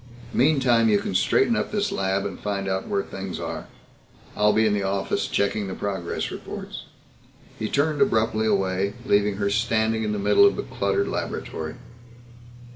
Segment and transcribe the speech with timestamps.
[0.33, 3.67] Meantime you can straighten up this lab and find out where things are.
[4.35, 6.85] I'll be in the office checking the progress reports."
[7.59, 11.75] He turned abruptly away, leaving her standing in the middle of the cluttered laboratory.